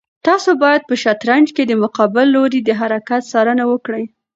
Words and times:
تاسو 0.27 0.49
باید 0.63 0.81
په 0.89 0.95
شطرنج 1.03 1.47
کې 1.55 1.63
د 1.67 1.73
مقابل 1.83 2.25
لوري 2.35 2.59
د 2.63 2.69
هر 2.79 2.89
حرکت 2.95 3.21
څارنه 3.31 3.63
وکړئ. 3.71 4.03